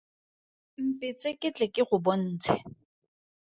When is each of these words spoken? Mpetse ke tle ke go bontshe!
Mpetse 0.87 1.29
ke 1.39 1.49
tle 1.55 1.65
ke 1.75 1.81
go 1.89 1.97
bontshe! 2.05 2.55